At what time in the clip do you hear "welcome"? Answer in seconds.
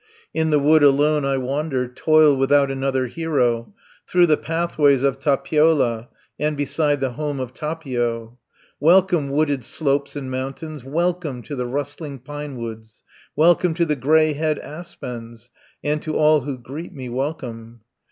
8.79-9.29, 10.83-11.43, 13.35-13.75, 17.07-17.81